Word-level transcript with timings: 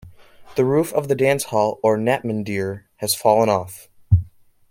The 0.55 0.65
roof 0.65 0.91
of 0.93 1.09
the 1.09 1.15
dance 1.15 1.43
hall 1.43 1.79
or 1.83 1.95
"natmandir" 1.95 2.85
has 2.95 3.13
fallen 3.13 3.49
off. 3.49 3.87